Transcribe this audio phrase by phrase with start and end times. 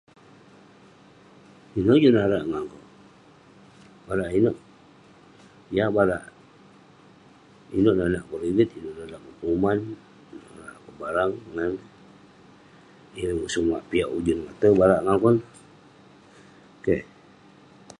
[1.77, 6.23] Inouk juk narak ngan kok..barak inouk..niah barak,
[7.77, 15.17] inouk nonak kok ..rigit, inouk nonak kok..penguman..nonak kok barang..yeng sumak piak ujun ngate barak ngan
[15.21, 15.45] kok neh,
[16.83, 17.03] keh..